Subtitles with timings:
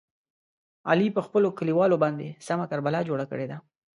[0.89, 3.57] علي په خپلو کلیوالو باندې سمه کربلا جوړه کړې ده.